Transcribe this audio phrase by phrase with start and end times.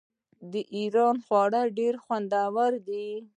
[0.51, 3.07] د ایران خواړه ډیر خوندور دي.